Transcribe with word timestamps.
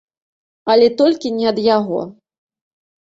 Але 0.73 0.87
толькі 1.01 1.33
не 1.37 1.45
ад 1.53 1.57
яго. 1.77 2.01